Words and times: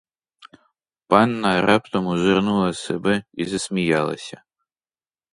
Панна 1.07 1.61
раптом 1.61 2.07
озирнула 2.09 2.73
себе 2.73 3.23
й 3.33 3.45
засміялася. 3.45 4.41